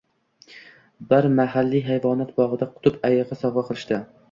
Bir 1.11 1.27
mahalliy 1.41 1.85
hayvonot 1.89 2.33
bogʻiga 2.41 2.71
qutb 2.81 3.07
ayigʻi 3.13 3.41
sovgʻa 3.45 3.67
qilishdi 3.71 4.05